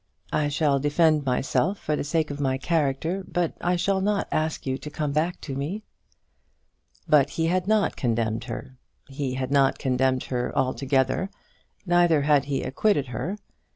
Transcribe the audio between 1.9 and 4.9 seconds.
the sake of my character, but I shall not ask you to